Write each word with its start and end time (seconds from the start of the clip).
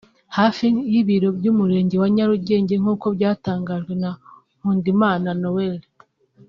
hafi 0.37 0.65
y’Ibiro 0.91 1.29
by’Umurenge 1.37 1.95
wa 2.01 2.07
Nyarugenge 2.15 2.75
nk’uko 2.81 3.05
byatangajwe 3.15 3.93
na 4.01 4.09
Nkundimana 4.59 5.29
Noel 5.43 5.77